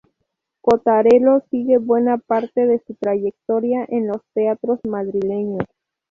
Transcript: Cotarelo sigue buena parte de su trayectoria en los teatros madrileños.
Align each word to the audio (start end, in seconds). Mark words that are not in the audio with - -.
Cotarelo 0.61 1.41
sigue 1.51 1.77
buena 1.77 2.17
parte 2.17 2.65
de 2.65 2.79
su 2.87 2.95
trayectoria 2.95 3.85
en 3.87 4.07
los 4.07 4.23
teatros 4.33 4.79
madrileños. 4.83 5.67